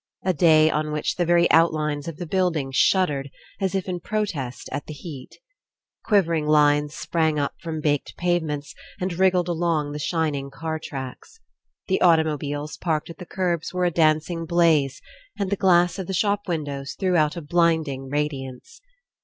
[0.25, 4.67] A day on which the very outlines of the buildings shuddered as if In protest
[4.71, 5.37] at the heat.
[6.05, 11.39] Quivering lines sprang up from baked pavements and wriggled along the shining car tracks.
[11.87, 15.03] The automobiles parked at the kerbs were a dancing blaze,
[15.37, 18.81] and the glass of the shop windows threw out a blind ing radiance.